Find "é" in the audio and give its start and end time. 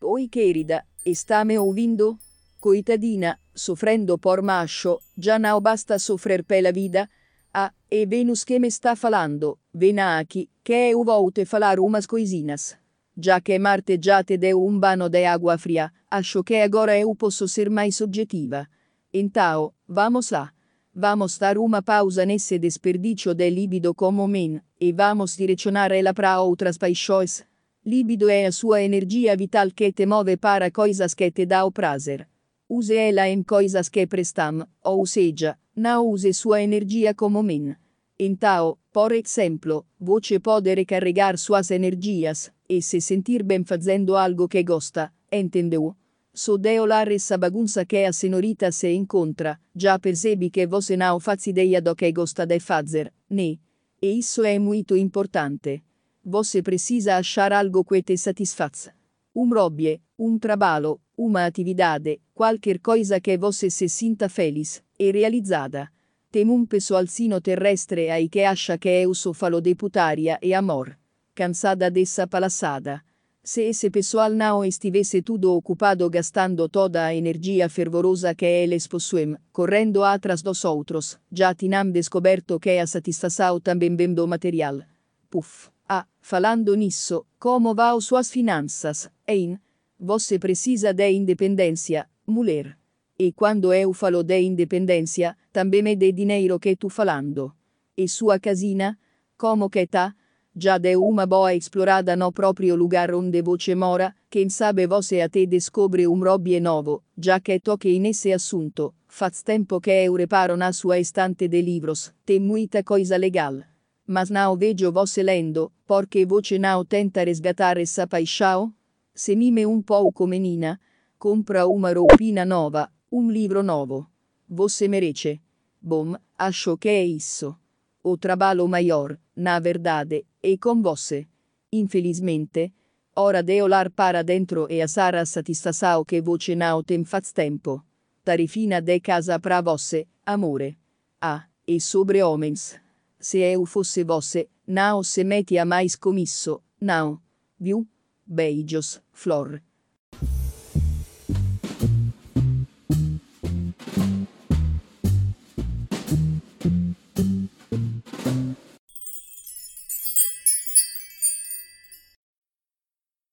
28.28-28.44, 54.44-54.58, 95.88-95.94, 126.88-127.04, 130.42-130.56